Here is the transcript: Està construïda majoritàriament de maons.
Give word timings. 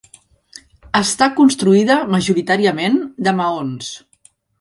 Està 0.99 1.27
construïda 1.39 1.97
majoritàriament 2.13 2.97
de 3.29 3.35
maons. 3.41 3.93